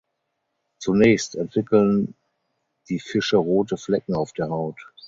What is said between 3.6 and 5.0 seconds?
Flecken auf der Haut.